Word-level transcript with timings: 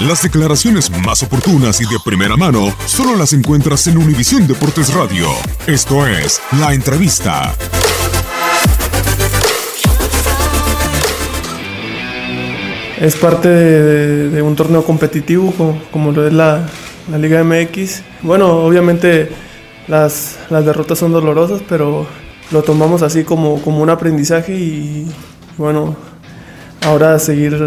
Las 0.00 0.22
declaraciones 0.22 0.92
más 1.04 1.24
oportunas 1.24 1.80
y 1.80 1.84
de 1.84 1.98
primera 2.04 2.36
mano 2.36 2.72
solo 2.86 3.16
las 3.16 3.32
encuentras 3.32 3.84
en 3.88 3.98
Univisión 3.98 4.46
Deportes 4.46 4.94
Radio. 4.94 5.26
Esto 5.66 6.06
es 6.06 6.40
La 6.60 6.72
Entrevista. 6.72 7.52
Es 13.00 13.16
parte 13.16 13.48
de, 13.48 14.40
un 14.40 14.54
torneo 14.54 14.84
competitivo 14.84 15.52
como, 15.90 16.12
lo 16.12 16.28
es 16.28 16.32
la, 16.32 16.68
Liga 17.18 17.42
MX. 17.42 18.02
Bueno, 18.22 18.52
obviamente 18.58 19.30
las, 19.88 20.38
las, 20.48 20.64
derrotas 20.64 21.00
son 21.00 21.10
dolorosas, 21.10 21.60
pero 21.68 22.06
lo 22.52 22.62
tomamos 22.62 23.02
así 23.02 23.24
como, 23.24 23.60
como 23.62 23.82
un 23.82 23.90
aprendizaje 23.90 24.54
y 24.54 25.12
bueno, 25.56 25.96
ahora 26.86 27.18
seguir 27.18 27.58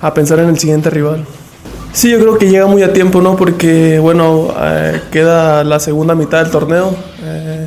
a 0.00 0.14
pensar 0.14 0.38
en 0.38 0.48
el 0.48 0.58
siguiente 0.58 0.88
rival. 0.88 1.26
Sí, 1.92 2.10
yo 2.10 2.18
creo 2.18 2.38
que 2.38 2.48
llega 2.48 2.66
muy 2.66 2.82
a 2.82 2.94
tiempo, 2.94 3.20
¿no? 3.20 3.36
Porque, 3.36 3.98
bueno, 3.98 4.48
eh, 4.58 5.02
queda 5.10 5.62
la 5.62 5.78
segunda 5.78 6.14
mitad 6.14 6.42
del 6.42 6.50
torneo. 6.50 6.96
Eh, 7.22 7.66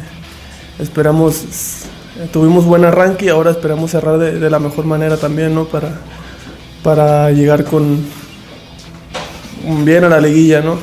esperamos, 0.79 1.85
eh, 2.17 2.27
tuvimos 2.33 2.65
buen 2.65 2.85
arranque 2.85 3.25
y 3.25 3.29
ahora 3.29 3.51
esperamos 3.51 3.91
cerrar 3.91 4.17
de, 4.17 4.49
la 4.49 4.57
mejor 4.57 4.85
manera 4.85 5.17
también, 5.17 5.53
¿no? 5.53 5.65
Para, 5.65 5.99
para 6.81 7.29
llegar 7.29 7.65
con 7.65 8.03
bien 9.83 10.03
a 10.05 10.09
la 10.09 10.19
liguilla, 10.19 10.61
¿no? 10.61 10.79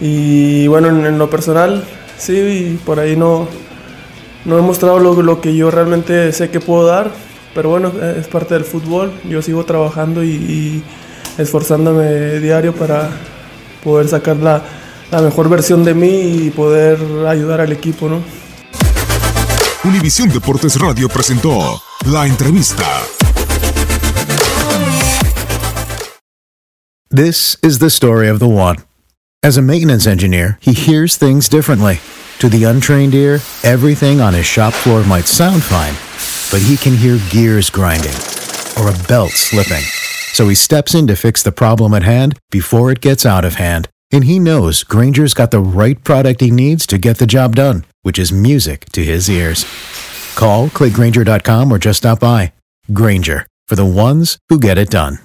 Y 0.00 0.68
bueno, 0.68 0.88
en, 0.88 1.18
lo 1.18 1.28
personal, 1.28 1.82
sí, 2.16 2.78
por 2.86 3.00
ahí 3.00 3.16
no, 3.16 3.48
no 4.44 4.56
he 4.56 4.62
mostrado 4.62 5.00
lo, 5.00 5.20
lo, 5.20 5.40
que 5.40 5.56
yo 5.56 5.72
realmente 5.72 6.32
sé 6.32 6.48
que 6.50 6.60
puedo 6.60 6.86
dar, 6.86 7.10
pero 7.56 7.70
bueno, 7.70 7.90
es 8.16 8.28
parte 8.28 8.54
del 8.54 8.64
fútbol, 8.64 9.10
yo 9.28 9.42
sigo 9.42 9.64
trabajando 9.64 10.22
y 10.22 10.84
esforzándome 11.38 12.40
diario 12.40 12.74
para 12.74 13.10
poder 13.82 14.08
sacar 14.08 14.36
la, 14.36 14.62
la, 15.10 15.22
mejor 15.22 15.48
versión 15.48 15.84
de 15.84 15.94
mí 15.94 16.46
y 16.46 16.50
poder 16.50 16.98
ayudar 17.26 17.60
al 17.60 17.72
equipo, 17.72 18.08
¿no? 18.08 18.22
Univisión 19.84 20.28
Deportes 20.28 20.78
Radio 20.78 21.08
presentó 21.08 21.80
la 22.06 22.26
entrevista. 22.26 22.84
This 27.10 27.56
is 27.62 27.78
the 27.78 27.88
story 27.88 28.28
of 28.28 28.38
the 28.38 28.48
one. 28.48 28.76
As 29.42 29.56
a 29.56 29.62
maintenance 29.62 30.06
engineer, 30.06 30.58
he 30.60 30.72
hears 30.72 31.16
things 31.16 31.48
differently. 31.48 32.00
To 32.40 32.48
the 32.48 32.64
untrained 32.64 33.14
ear, 33.14 33.40
everything 33.64 34.20
on 34.20 34.34
his 34.34 34.46
shop 34.46 34.74
floor 34.74 35.04
might 35.04 35.26
sound 35.26 35.62
fine, 35.62 35.94
but 36.50 36.60
he 36.60 36.76
can 36.76 36.96
hear 36.96 37.18
gears 37.30 37.70
grinding 37.70 38.14
or 38.76 38.88
a 38.88 39.08
belt 39.08 39.30
slipping. 39.30 39.97
So 40.32 40.48
he 40.48 40.54
steps 40.54 40.94
in 40.94 41.06
to 41.08 41.16
fix 41.16 41.42
the 41.42 41.52
problem 41.52 41.94
at 41.94 42.02
hand 42.02 42.38
before 42.50 42.90
it 42.90 43.00
gets 43.00 43.26
out 43.26 43.44
of 43.44 43.54
hand. 43.54 43.88
And 44.10 44.24
he 44.24 44.38
knows 44.38 44.84
Granger's 44.84 45.34
got 45.34 45.50
the 45.50 45.60
right 45.60 46.02
product 46.02 46.40
he 46.40 46.50
needs 46.50 46.86
to 46.86 46.98
get 46.98 47.18
the 47.18 47.26
job 47.26 47.54
done, 47.56 47.84
which 48.02 48.18
is 48.18 48.32
music 48.32 48.86
to 48.92 49.04
his 49.04 49.28
ears. 49.28 49.64
Call, 50.34 50.68
clickgranger.com, 50.68 51.72
or 51.72 51.78
just 51.78 51.98
stop 51.98 52.20
by. 52.20 52.52
Granger, 52.92 53.46
for 53.66 53.76
the 53.76 53.84
ones 53.84 54.38
who 54.48 54.58
get 54.58 54.78
it 54.78 54.90
done. 54.90 55.18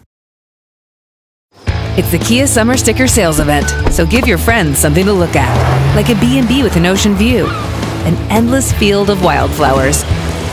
It's 1.96 2.12
the 2.12 2.18
Kia 2.18 2.48
Summer 2.48 2.76
Sticker 2.76 3.08
Sales 3.08 3.40
Event, 3.40 3.70
so 3.94 4.04
give 4.04 4.28
your 4.28 4.40
friends 4.40 4.80
something 4.80 5.06
to 5.06 5.14
look 5.14 5.36
at, 5.36 5.96
like 5.96 6.10
a 6.10 6.20
B&B 6.20 6.64
with 6.64 6.76
an 6.76 6.88
ocean 6.88 7.14
view, 7.14 7.46
an 7.46 8.16
endless 8.32 8.74
field 8.74 9.12
of 9.12 9.24
wildflowers, 9.24 10.04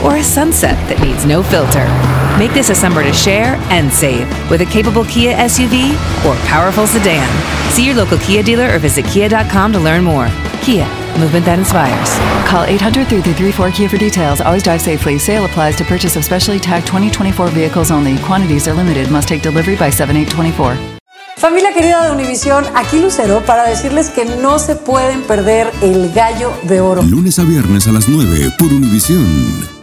or 0.05 0.17
a 0.17 0.23
sunset 0.23 0.77
that 0.91 1.01
needs 1.03 1.25
no 1.25 1.43
filter. 1.43 2.20
Make 2.39 2.53
this 2.53 2.71
a 2.71 2.75
summer 2.75 3.03
to 3.03 3.13
share 3.13 3.57
and 3.71 3.93
save 3.93 4.29
with 4.51 4.61
a 4.61 4.67
capable 4.67 5.05
Kia 5.05 5.35
SUV 5.37 5.93
or 6.25 6.37
powerful 6.47 6.87
sedan. 6.87 7.29
See 7.73 7.87
your 7.87 7.95
local 7.97 8.19
Kia 8.19 8.43
dealer 8.43 8.75
or 8.75 8.79
visit 8.79 9.05
kia.com 9.07 9.73
to 9.73 9.79
learn 9.79 10.05
more. 10.05 10.29
Kia, 10.63 10.87
movement 11.19 11.45
that 11.47 11.59
inspires. 11.59 12.11
Call 12.49 12.65
800 12.65 13.09
334 13.09 13.71
Kia 13.71 13.89
for 13.89 13.99
details. 13.99 14.41
Always 14.41 14.63
drive 14.63 14.81
safely. 14.81 15.19
Sale 15.19 15.45
applies 15.45 15.77
to 15.77 15.85
purchase 15.85 16.17
of 16.17 16.25
specially 16.25 16.59
tagged 16.59 16.87
2024 16.87 17.49
vehicles 17.49 17.91
only. 17.91 18.19
Quantities 18.19 18.67
are 18.69 18.75
limited. 18.75 19.11
Must 19.11 19.29
take 19.29 19.43
delivery 19.43 19.77
by 19.77 19.91
7824. 19.91 20.99
Familia 21.37 21.73
querida 21.73 22.05
de 22.05 22.13
Univisión, 22.13 22.65
aquí 22.75 22.99
Lucero 22.99 23.41
para 23.47 23.67
decirles 23.67 24.11
que 24.11 24.27
no 24.27 24.59
se 24.59 24.77
pueden 24.77 25.23
perder 25.23 25.73
el 25.81 26.13
gallo 26.13 26.53
de 26.65 26.81
oro. 26.81 27.03
Lunes 27.03 27.39
a 27.39 27.45
viernes 27.45 27.87
a 27.87 27.93
las 27.93 28.09
9 28.09 28.53
por 28.59 28.71
Univisión. 28.71 29.80